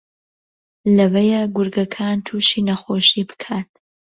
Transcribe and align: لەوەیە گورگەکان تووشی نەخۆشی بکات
لەوەیە 0.95 1.41
گورگەکان 1.55 2.17
تووشی 2.25 2.65
نەخۆشی 2.67 3.21
بکات 3.29 3.69